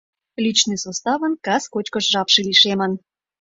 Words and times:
Личный 0.43 0.81
составын 0.85 1.33
кас 1.45 1.63
кочкыш 1.73 2.05
жапше 2.13 2.39
лишемын. 2.47 2.91